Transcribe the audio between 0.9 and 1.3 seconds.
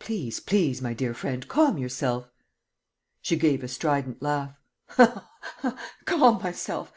dear